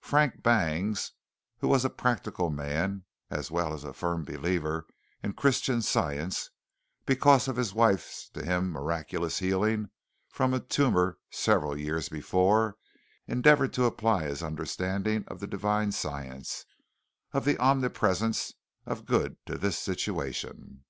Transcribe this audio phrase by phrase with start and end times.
[0.00, 1.12] Frank Bangs,
[1.58, 4.88] who was a practical man, as well as firm believer
[5.22, 6.50] in Christian Science
[7.06, 9.90] because of his wife's to him miraculous healing
[10.32, 12.76] from a tumor several years before,
[13.28, 16.64] endeavored to apply his understanding of the divine science
[17.32, 18.54] the omnipresence
[18.84, 20.82] of good to this situation.